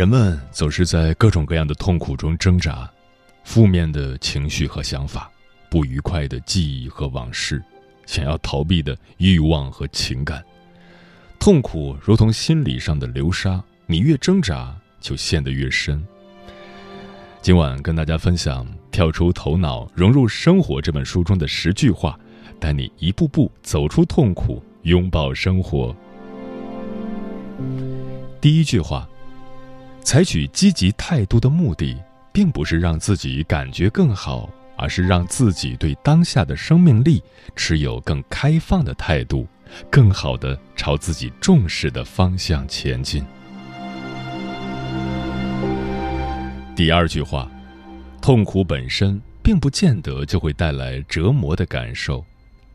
[0.00, 2.90] 人们总是在各种各样的痛苦中挣扎，
[3.44, 5.30] 负面的情绪和想法，
[5.68, 7.62] 不愉快的记忆和往事，
[8.06, 10.42] 想要逃避的欲望和情感。
[11.38, 16.02] 痛苦如同心理上的流沙，你越挣扎，就陷得越深。
[17.42, 22.18] 今晚跟大家分享《跳出头脑，融入生活》这本书中的十句话，
[22.58, 25.94] 带你一步步走出痛苦，拥抱生活。
[28.40, 29.06] 第一句话。
[30.02, 31.96] 采取积极态度的目的，
[32.32, 37.22] 并不是让自己感觉更好，而是让自己对当下的生命力
[37.54, 39.46] 持有更开放的态度，
[39.88, 43.24] 更好的朝自己重视的方向前进。
[46.74, 47.48] 第二句话，
[48.20, 52.24] 痛苦本身并不见得就会带来折磨的感受。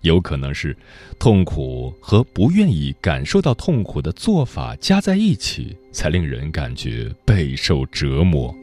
[0.05, 0.75] 有可能是
[1.17, 8.55] 痛苦和不愿意感受到痛苦的做法加在一起，才令人感觉备受折磨。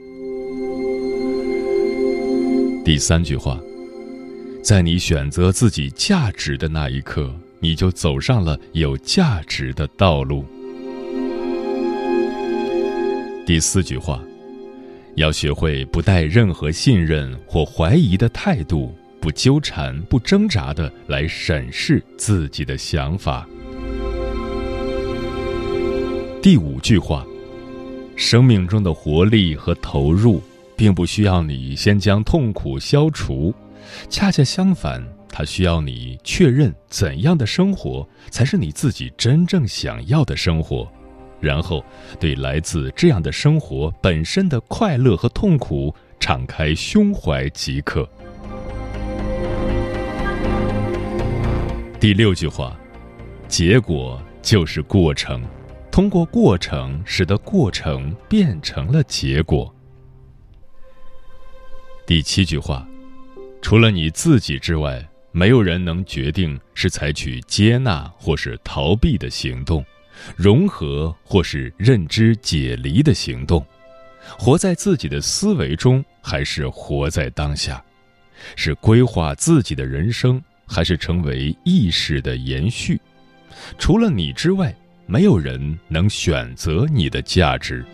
[2.85, 3.61] 第三句话，
[4.63, 10.45] 在你选择自己价值的那一刻，你就走上了有价值的道路。
[13.45, 14.23] 第四句话，
[15.17, 18.95] 要学会不带任何信任或怀疑的态度。
[19.23, 23.47] 不纠缠、不挣扎的来审视自己的想法。
[26.43, 27.25] 第五句话：
[28.17, 30.43] 生命中的活力和投入，
[30.77, 33.55] 并不需要你先将痛苦消除，
[34.11, 40.91] 恰恰相反，它需要你确认怎样的生活才是你自己真正想要的生活，
[41.41, 41.85] 然后
[42.19, 48.05] 对来自这样的生活本身的快乐和痛苦敞开胸怀即可。
[52.03, 52.77] 第六句话，
[53.47, 55.41] 结果就是过程，
[55.89, 59.73] 通过过程使得过程变成了结果。
[62.05, 62.85] 第七句话，
[63.61, 69.85] 除了你自己之外，没有人能决定是采取接纳或是逃避的行动，
[70.35, 73.65] 融合或是认知解离的行动，
[74.37, 77.81] 活在自己的思维中，还是活在当下，
[78.57, 80.43] 是规划自己的人生。
[80.67, 83.01] 还是成为意识的延续，
[83.79, 84.75] 除了你之外，
[85.07, 87.85] 没有人能选择你的价值。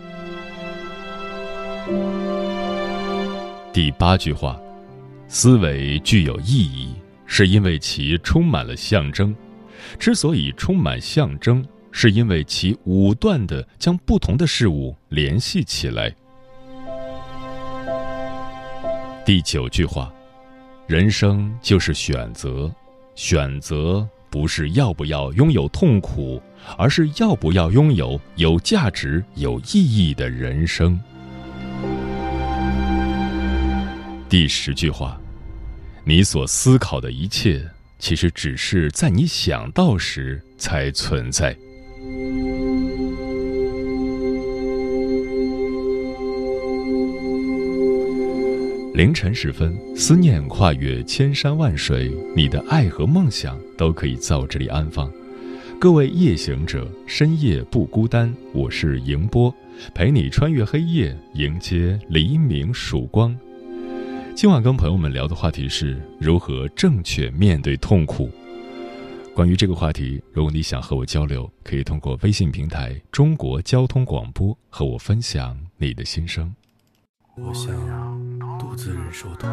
[3.73, 4.59] 第八句话，
[5.27, 6.93] 思维具有意义，
[7.25, 9.35] 是因为其充满了象征。
[9.97, 16.13] 之所以充满象征，是因为其武断的将不同的事物联系起来。
[19.25, 20.13] 第九句话。
[20.89, 22.67] 人生就是选择，
[23.13, 26.41] 选择不是要不要拥有痛苦，
[26.79, 30.99] 而是要不要拥有有价值、有意义的人生。
[34.27, 35.21] 第十句话，
[36.03, 37.63] 你所思考的一切，
[37.99, 41.55] 其实只是在你想到时才存在。
[48.99, 55.09] 凌晨时分，思念跨越千山万水，你的爱和梦想都可以在我这里安放。
[55.79, 59.55] 各位夜行者，深夜不孤单，我是迎波，
[59.95, 63.33] 陪你穿越黑夜，迎接黎明曙光。
[64.35, 68.29] 今晚跟朋友们聊的话题是如何正确面对痛苦。
[69.33, 76.53] 关于这个话题，如果你想和我交流，可以通过微信平台“中国交通广播”和我分享你的心声。
[77.37, 78.18] 我想。
[78.79, 79.51] 独自忍受痛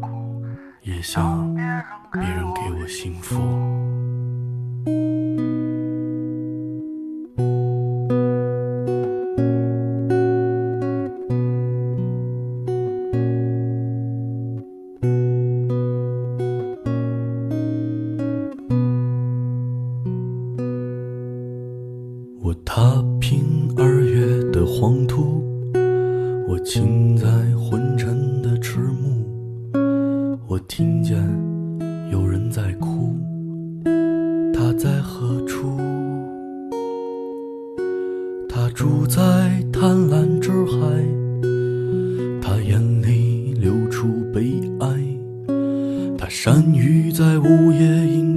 [0.00, 0.46] 苦，
[0.82, 1.52] 也想
[2.12, 3.34] 别人给我幸福。
[46.42, 48.29] 山雨在午夜。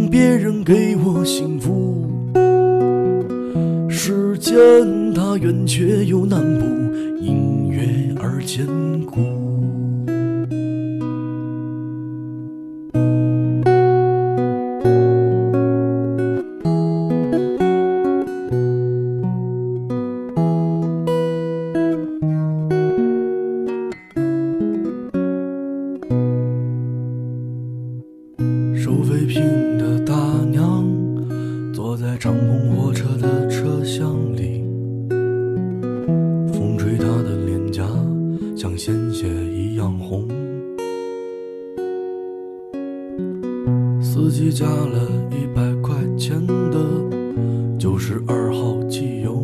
[0.00, 2.08] 苦，也想别人给我幸福。
[3.88, 4.54] 时间
[5.14, 6.64] 它圆却又难补，
[7.20, 8.66] 隐约而坚
[9.04, 9.39] 固。
[48.26, 49.39] 二号汽油，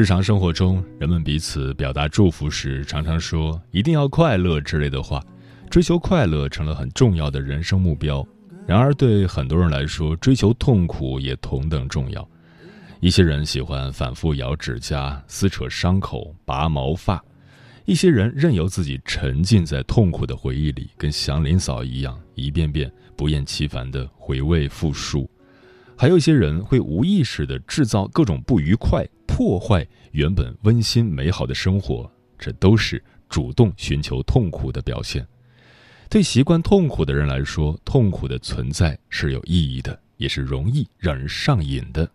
[0.00, 5.22] 日常生活中，人们彼此表达祝福时，常常说“一定要快乐”之类的话，
[5.68, 8.26] 追求快乐成了很重要的人生目标。
[8.66, 12.26] 然而，对很多人来说，追求痛苦也同等重要。
[13.00, 17.22] 一些人喜欢反复咬指甲、撕扯伤口、拔毛发；
[17.84, 25.30] 一些人任由自己沉浸在痛苦的回忆里，跟祥林嫂一样，一遍遍不厌其烦地回味复述。
[25.94, 35.26] 还有一些人会无意识地制造各种不愉快，破坏原本温馨美好的生活，这都是主动寻求痛苦的表现。
[36.08, 42.10] 对习惯痛苦的人来说，痛苦的存在是有意义的，也是容易让人上瘾的。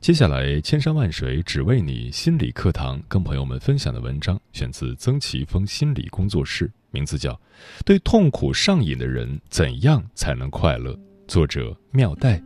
[0.00, 7.32] 接下来，千山万水只为你心理课堂跟朋友们分享的文章，选自曾奇峰心理工作室，名字叫
[7.84, 10.92] 《对痛苦上瘾的人怎样才能快乐》，
[11.26, 12.42] 作者妙黛。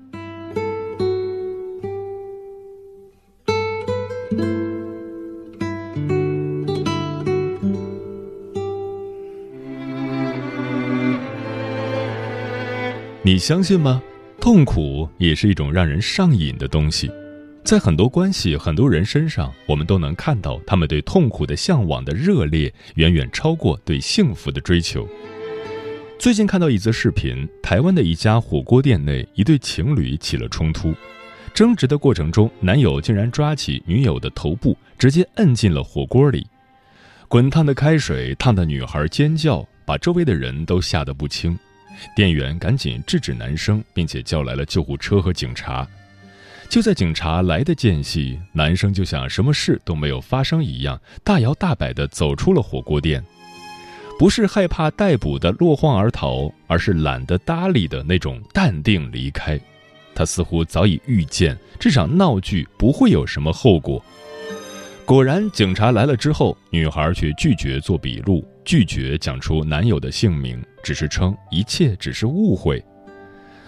[13.35, 14.00] 你相信吗？
[14.41, 17.11] 痛苦也是一种让人上瘾的东西。
[17.64, 25.05] 在很多关系、很多人身上，我们都能看到他们对痛苦的向往的热烈，远远超过对幸福的追求。
[26.17, 30.95] 最近看到一则视频，台湾的一家火锅店内，一对情侣起了冲突，
[31.53, 36.47] 争执的过程中，男友竟然抓起女友的头部，直接摁进了火锅里。
[37.26, 41.59] 滚烫的开水烫得女孩尖叫，把周围的人都吓得不轻。
[42.15, 45.87] 店员赶紧制止男生，并且叫来了救护车和警察。
[46.69, 53.23] 就在警察来的间隙，男生就像什么事都没有发生一样，大摇大摆地走出了火锅店。
[54.19, 59.61] 不是害怕逮捕的落荒而逃，而是懒得搭理的那种淡定离开。
[60.15, 64.03] 他似乎早已预见这场闹剧不会有什么后果。
[65.05, 72.85] 果然，警察来了之后，女孩却拒绝做笔录，拒绝讲出男友的姓名，只是称一切只是误会，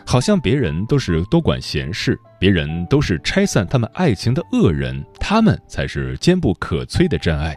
[0.05, 7.57] 好像别人都是多管闲事，别人都是拆散他们爱情的恶人，他们才是坚不可摧的真爱。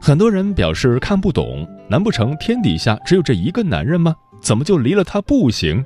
[0.00, 4.14] 很多人表示看不懂，难不成天底下只有这一个男人吗？
[4.42, 5.84] 怎么就离了他不行？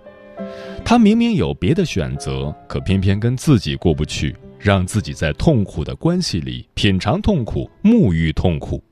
[0.85, 8.83] 他明明有别的选择，可偏偏跟自己过不去，让自己在痛苦的关系里品尝痛苦、沐浴痛苦。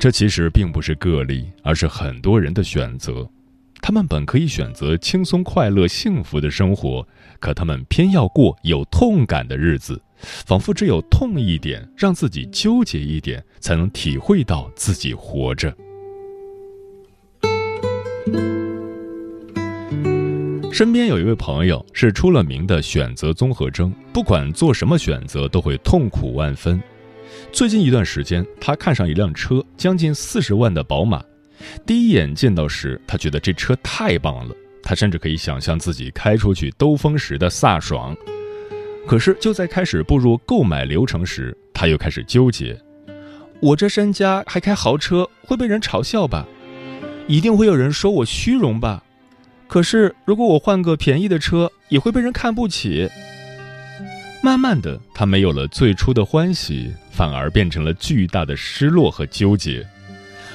[0.00, 3.28] 这其实并不是个例，而是很多人的选择。
[3.82, 7.06] 他们本可以选择轻松、快乐、幸福的生活，
[7.38, 10.00] 可他们偏要过有痛感的日子。
[10.22, 15.76] 仿佛只有痛一点，让自己纠结一点，才能体会到自己活着。
[20.72, 26.82] 身边有一位朋友是出了名的选择综合征，不管做什么选择都会痛苦万分。
[27.52, 31.22] 最近一段时间，他看上一辆车，将近四十万的宝马。
[31.84, 38.16] 第一眼见到时，他觉得这车太棒了，他甚至可以想象自己开出去兜风时的飒爽。
[39.06, 42.80] 可是就在开始步入购买流程时，他又开始纠结：
[43.60, 46.46] 我这身家还开豪车，会被人嘲笑吧？
[47.26, 49.02] 一定会有人说我虚荣吧？
[49.66, 53.10] 可是如果我换个便宜的车，也会被人看不起。
[54.42, 59.86] 慢慢的，他没有了最初的欢喜，反而变成了巨大的失落和纠结。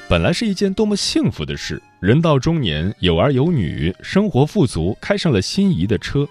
[0.10, 6.28] 本来是一件多么幸福的事，人到中年，有儿有女，生活富足，开上了心仪的车。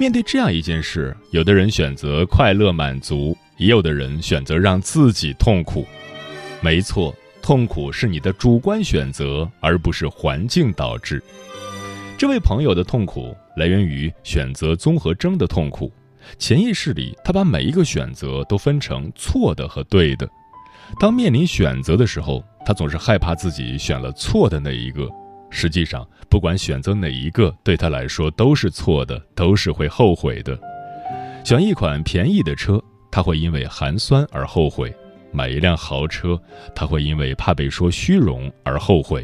[0.00, 5.86] 面对这样一件事，有的人选择快乐满足，也有的人选择让自己痛苦。
[6.60, 11.22] 没错，痛苦是你的主观选择，而不是环境导致。
[12.18, 15.92] 这位朋友的痛苦来源于选择综合征的痛苦，
[16.38, 20.28] 潜意识里他把每一个选择都分成错的和对的。
[21.00, 25.08] 当面临选择的时候，他总是害怕自己选了错的那一个。
[25.50, 30.58] 实际上，不管选择哪一个，对他来说都是错的，都是会后悔的。
[31.44, 34.88] 选一款便宜的车，他会因为寒酸而后悔；
[35.32, 36.40] 买一辆豪车，
[36.74, 39.22] 他会因为怕被说虚荣而后悔；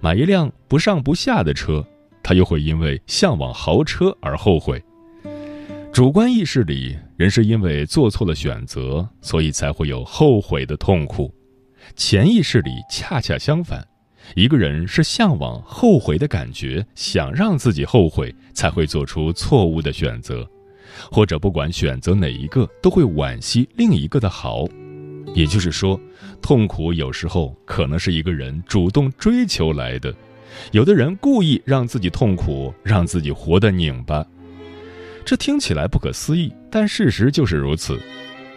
[0.00, 1.84] 买一辆不上不下的车，
[2.22, 4.82] 他又会因为向往豪车而后悔。
[5.94, 11.32] 主观意识里，人是因为做错了选择，所以才会有后悔的痛苦；
[11.94, 13.86] 潜意识里恰恰相反。
[14.34, 20.44] 一个人是向往后悔的感觉，想让自己后悔，才会做出错误的选择，
[21.12, 24.64] 或者不管选择哪一个，都会惋惜另一个的好。
[25.32, 26.00] 也就是说，
[26.42, 30.12] 痛苦有时候可能是一个人主动追求来的，
[30.72, 34.26] 有的人故意让自己痛苦，让自己活得拧巴。
[35.24, 37.98] 这听起来不可思议，但事实就是如此。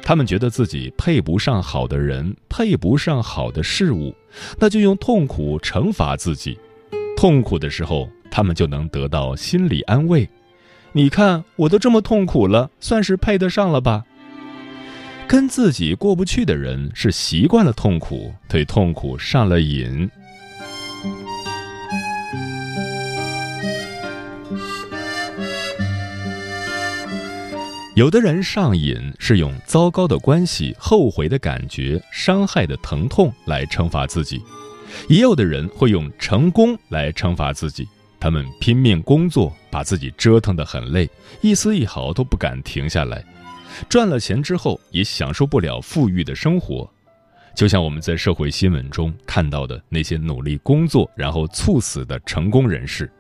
[0.01, 4.15] 他们觉得自己配不上好的人，配不上好的事物，
[4.57, 6.57] 那就用痛苦惩罚自己。
[7.15, 10.27] 痛苦的时候，他们就能得到心理安慰。
[10.91, 14.03] 你看，我都这么痛苦了，算是配得上了吧？
[15.27, 20.09] 跟自己过不去的人是习惯了痛苦，对痛苦上了瘾。
[27.98, 34.39] 有的人上瘾是用糟糕的关系、后悔的感觉、伤害的疼痛来惩罚自己，
[35.10, 37.88] 也有的人会用成功来惩罚自己。
[38.20, 41.10] 他们拼命工作，把自己折腾得很累，
[41.42, 43.25] 一丝一毫都不敢停下来。
[43.89, 46.88] 赚了钱之后，也享受不了富裕的生活。
[47.56, 53.12] 就像我们在社会新闻中看到的那些努力工作然后猝死的成功人士。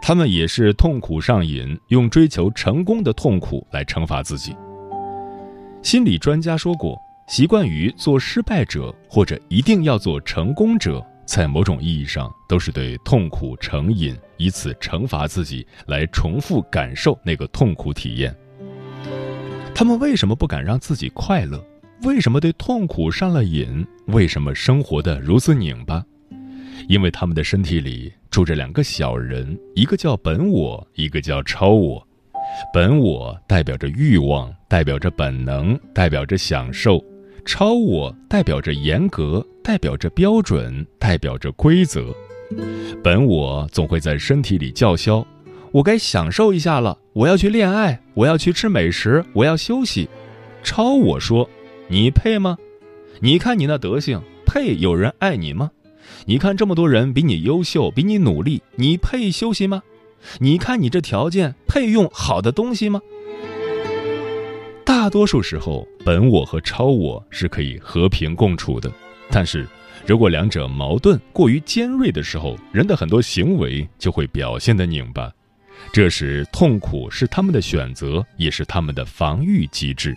[0.00, 4.54] 他们也是痛苦上瘾，用追求成功的痛苦来惩罚自己。
[5.82, 6.96] 心理专家说过，
[7.28, 18.34] 习惯于做失败者或者一定要做成功者，在某种意义上都是对痛苦成瘾，以此惩罚自己，来重复感受那个痛苦体验。
[19.74, 21.64] 他们为什么不敢让自己快乐？
[22.02, 23.84] 为什么对痛苦上了瘾？
[24.06, 26.04] 为什么生活的如此拧巴？
[26.88, 28.12] 因为他们的身体里。
[28.36, 32.06] 住着两个小人，一个叫本我，一个叫超我。
[32.70, 37.02] 本我代表着欲望，代表着本能，代表着享受；
[37.46, 42.14] 超我代表着严格，代表着标准，代表着规则。
[43.02, 45.26] 本我总会在身体里叫嚣
[45.72, 50.10] ：“我该享受一下了，我要去恋爱，我要去吃美食，我要休息。”
[50.62, 51.48] 超我说
[51.88, 52.58] ：“你配吗？
[53.20, 55.70] 你看你那德行，配有人爱你吗？”
[56.28, 59.84] 你看这么多人比你优秀，比你努力，你配休息吗？
[60.40, 63.00] 你看你这条件配用好的东西吗？
[64.84, 68.90] 大多数时候，本我和超我是可以和平共处的，
[69.30, 69.68] 但是，
[70.04, 75.32] 如果两者矛盾过于尖锐的时候，人的很多行为就会表现得拧巴。
[75.92, 80.16] 这时，痛苦是他们的选择，也是他们的防御机制。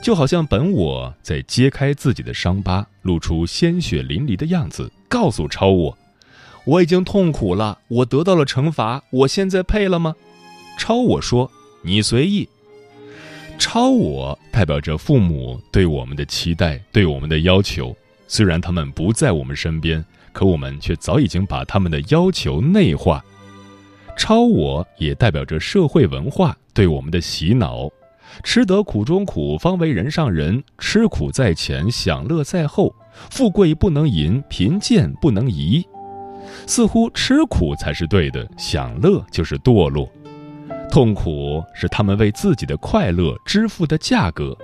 [0.00, 5.98] 就好像本我在揭开自己的伤疤，露出鲜血淋漓的样子，告诉超我
[6.64, 10.14] ：“我已经痛苦了，我得到了惩罚，我现在配了吗？”
[10.78, 11.50] 超我说
[11.82, 12.48] ：“你随意。”
[13.58, 17.94] 超我代表着父母对我们的期待，对我们的要求。
[18.28, 20.02] 虽然他们不在我们身边，
[20.32, 23.22] 可我们却早已经把他们的要求内化。
[24.16, 27.90] 超我也代表着社会文化对我们的洗脑。
[28.44, 30.62] 吃得苦中苦，方为人上人。
[30.78, 32.94] 吃苦在前，享乐在后。
[33.30, 35.86] 富贵不能淫，贫贱不能移。
[36.66, 40.10] 似乎吃苦才是对的，享乐就是堕落。
[40.90, 44.56] 痛苦是他们为自己的快乐支付的价格。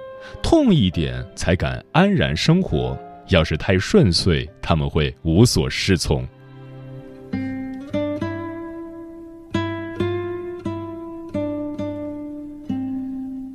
[0.43, 2.99] 痛一点才敢安然生活。
[3.29, 6.27] 要是太顺遂，他们会无所适从。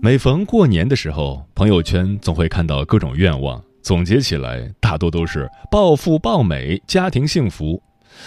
[0.01, 7.81] 每逢过年的时候，朋友圈总会看到各种愿望，总结起来大多都是暴富、暴美、家庭幸福，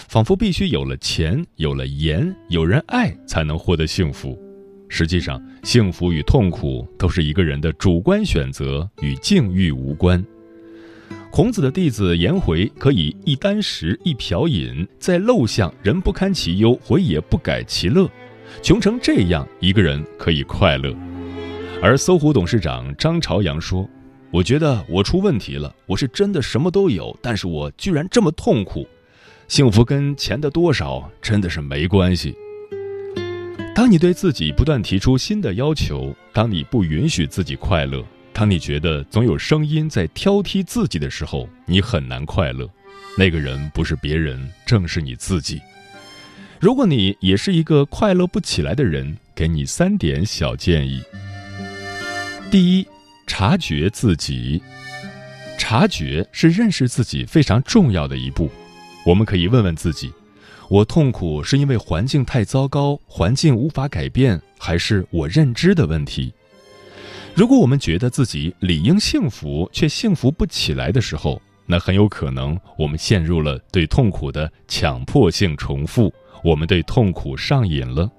[0.09, 4.39] 仿佛必须有了钱、有了颜、有人爱才能获得幸福。
[4.89, 10.23] 实际上，幸福与痛苦都是一个人的主观选择，与境遇无关。
[11.31, 18.09] 孔子的弟子颜回可以一箪食、一瓢饮，在陋巷人不堪其忧，回也不改其乐。
[18.63, 20.95] 穷成这样，一个人可以快乐。
[21.83, 23.89] 而搜狐董事长张朝阳说
[24.35, 28.85] ：“我觉得我出问题了，我是真的什么都有，但是我居然这么痛苦。
[29.47, 32.35] 幸福跟钱的多少真的是没关系。
[33.77, 42.69] 当你对自己不断提出新的要求，当你不允许自己快乐，当你觉得总有声音在挑剔自己的时候，你很难快乐。
[43.17, 45.63] 那个人不是别人，正是你自己。
[46.59, 51.01] 如果你也是一个快乐不起来的人，给你三点小建议。”
[52.51, 52.87] 第一，
[53.27, 54.63] 察觉自己。
[55.57, 58.51] 察觉是认识自己非常重要的一步。
[59.07, 60.13] 我们可以问问自己：
[60.69, 66.33] 我痛苦是因为环境太糟糕，环境无法改变，还是我认知的问题？
[67.35, 78.11] 如果我们觉得自己理应幸福却幸福不起来的时候，那很有可能我们陷入了对痛苦的强迫性重复，我们对痛苦上瘾了。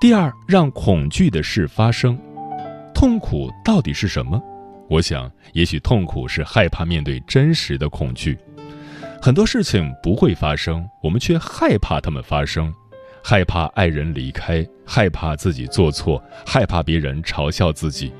[0.00, 2.18] 第二，让恐惧的事发生。
[2.94, 4.40] 痛苦到底是什么？
[4.88, 8.38] 我想，也许痛苦是害怕面对真实的恐惧。
[9.20, 12.72] 很多事情不会发生，我们却害怕它们发生，
[13.22, 18.12] 害怕爱人离开，害怕自己做错，害怕别人嘲笑自己。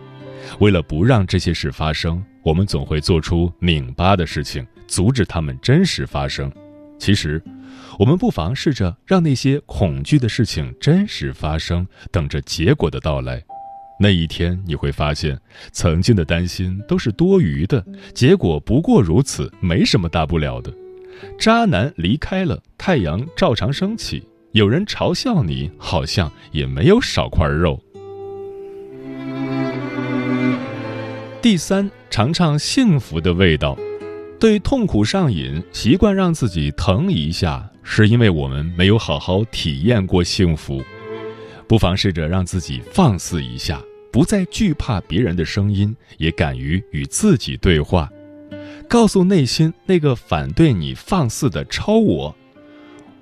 [0.61, 6.51] 为了不让这些事发生，我们总会做出拧巴的事情，阻止他们真实发生。
[6.99, 7.43] 其实，
[7.99, 13.43] 我们不妨试着让那些恐惧的事情真实发生，等着结果的到来。
[14.05, 15.41] 那一天你会发现，
[15.73, 20.71] 曾经的担心都是多余的，结果不过如此，没什么大不了的。
[21.39, 24.21] 渣男离开了，太阳照常升起；
[24.53, 27.83] 有人嘲笑你，好像也没有少块肉。
[31.41, 33.75] 第三，尝尝幸福的味道。
[34.39, 40.85] 对痛苦上瘾，习惯让自己疼一下，是因为我们没有好好体验过幸福。
[41.67, 43.81] 不妨试着让自己放肆一下，
[44.15, 48.09] 不再惧怕别人的声音，也敢于与自己对话，
[48.89, 52.37] 告诉内心那个反对你放肆的超我：“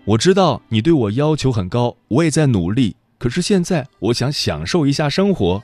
[0.05, 5.62] 我知道你对我要求很高，我也在努力，可是现在我想享受一下生活。”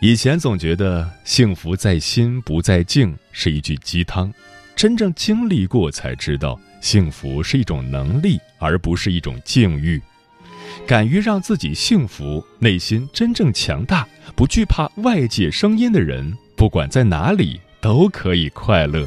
[0.00, 4.32] 以前总觉得“幸福在心不在境”是一句鸡汤，
[4.74, 6.58] 真正经历过才知道。
[6.80, 10.00] 幸福是一种能力，而不是一种境遇。
[10.86, 19.06] 敢于让自己幸福，内心真正强大，不惧怕外界声音的人，不管在哪里都可以快乐。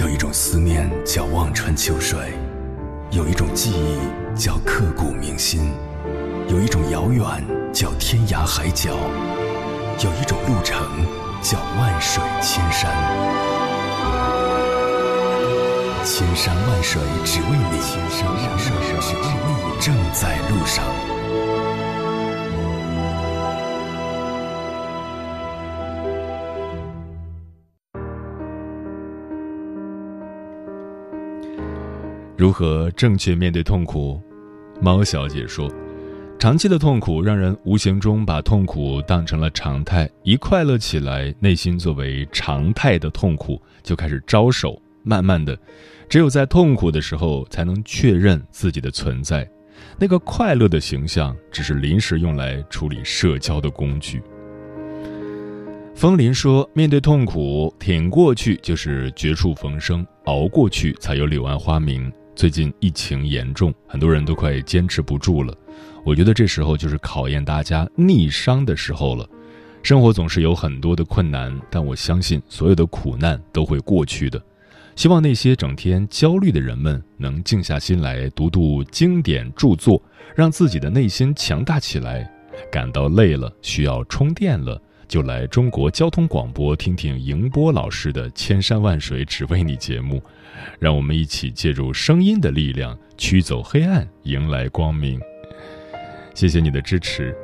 [0.00, 2.18] 有一种思念叫望穿秋水，
[3.10, 5.72] 有一种记忆叫刻骨铭心。
[6.48, 7.24] 有一种遥远
[7.74, 8.96] 叫天涯海角，
[10.00, 10.80] 有一种路程
[11.42, 12.88] 叫万水千山。
[16.04, 20.84] 千山万水只为你，千山万水只为你，正在路上。
[32.36, 34.22] 如何正确面对痛苦？
[34.80, 35.68] 猫小姐说。
[36.38, 44.80] 长期的痛苦让人无形中把痛苦当成了常态，一快乐起来，内心作为常态的痛苦就开始招手。
[45.02, 45.58] 慢慢的，
[46.08, 49.48] 只有在痛苦的时候才能确认自己的存在。
[49.98, 54.22] 那个快乐的形象只是临时用来处理社交的工具。
[55.96, 65.52] 风林说：“面对痛苦，挺过去就是绝处逢生，熬过去才有柳暗花明。”最近疫情严重，很多人都快坚持不住了。
[66.08, 69.28] 我觉得这时候就是考验大家逆商的时候了。
[69.82, 74.42] 生活总是有很多的困难，但我相信所有的苦难都会过去的。
[74.96, 80.02] 希望那些整天焦虑的人们能静下心来读读经典著作，
[80.34, 82.26] 让自己的内心强大起来。
[82.72, 84.80] 感到累了，需要充电了。
[85.06, 90.22] 就来中国交通广播听听迎波老师的《千山万水只为你》节目，
[90.78, 95.20] 让我们一起借助声音的力量驱走黑暗，迎来光明。
[96.38, 97.36] 谢谢你的支持。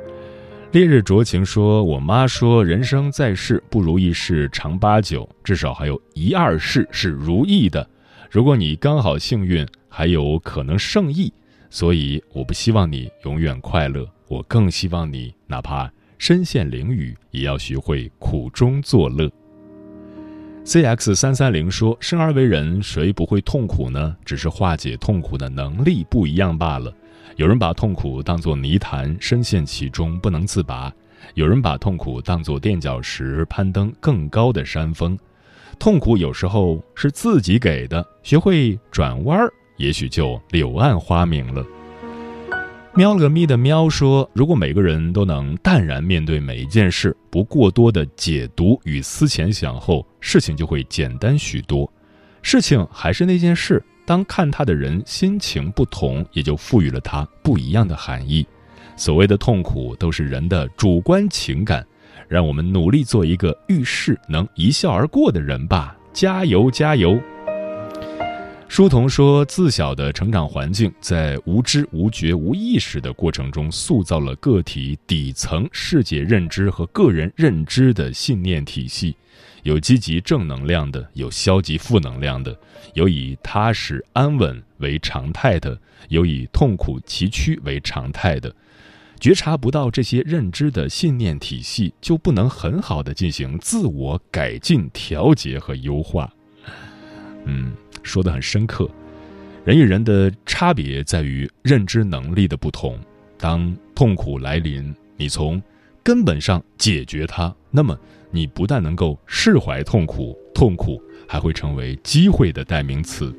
[0.71, 7.85] 烈日灼情说：“我妈说，人生在世不如意事常八九，至少还有一二事是如意的。
[8.31, 11.33] 如果你刚好幸运，还有可能胜意。
[11.69, 19.29] 所以我不希望你永远快乐，我更希望你哪怕……”身陷囹圄，也要学会苦中作乐。
[20.63, 24.15] C X 三三零说：“生而为人，谁不会痛苦呢？
[24.23, 26.95] 只是化解痛苦的能力不一样罢了。
[27.35, 30.89] 有人把痛苦当作泥潭，深陷其中不能自拔；
[31.33, 35.17] 有人把痛苦当作垫脚石，攀登更高的山峰。
[35.77, 41.65] 痛苦有时候是自己给的，学会转弯儿，也许就柳暗花明了。”
[42.95, 51.91] 喵了个咪的喵说：“如果每个人都能淡然面对每一件事，不过多的解读与思前想后，事情就会简单许多。
[52.41, 58.45] 事情还是那件事，当看他的人心情不同，也就赋予了它不一样的含义。
[58.95, 61.85] 所谓的痛苦，都是人的主观情感。
[62.27, 65.95] 让我们努力做一个遇事能一笑而过的人吧！
[66.11, 67.19] 加油，加油！”
[68.67, 79.15] 书童说：“自小的成长环境，在无知、无觉、无意识的过程中，塑造了个体底层世界认知和个人认知的信念体系。
[79.65, 82.55] 有积极正能量的，有消极负能量的，
[82.93, 85.75] 有以踏实安稳为常态的，
[86.09, 88.55] 有以痛苦崎岖为常态的。
[89.19, 96.31] 觉察不到这些认知的信念体系，就不能很好的进行自我改进、调节和优化。”
[97.45, 97.73] 嗯。
[98.03, 98.87] 说的很深刻，
[99.63, 102.99] 人与人的差别在于认知能力的不同。
[103.35, 105.59] 当痛苦来临，你从
[106.03, 107.97] 根本上解决它，那么
[108.35, 113.33] 你不但能够释怀痛苦，痛苦还会成为机会的代名词。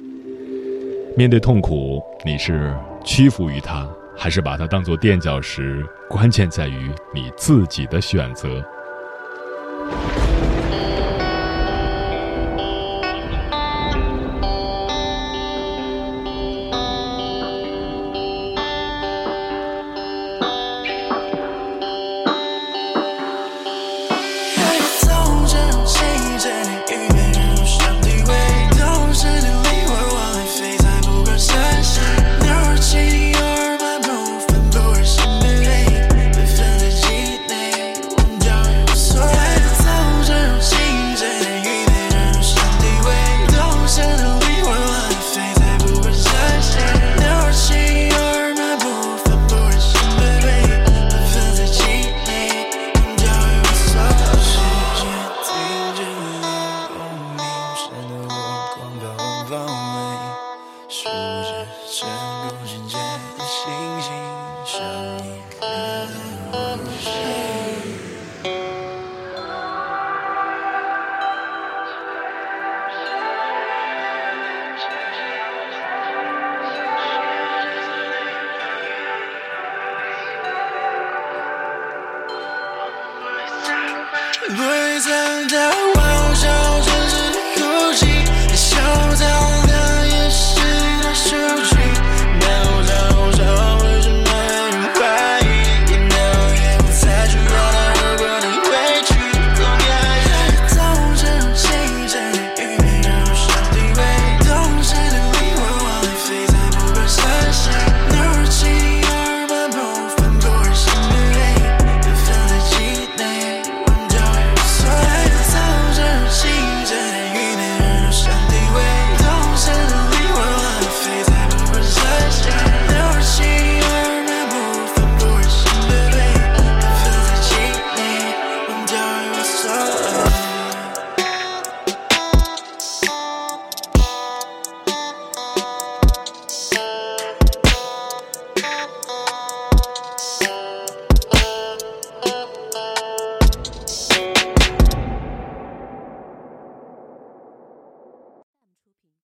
[1.14, 5.84] 面对痛苦，你是屈服于它，还是把它当做垫脚石？
[6.08, 8.64] 关键在于你自己的选择。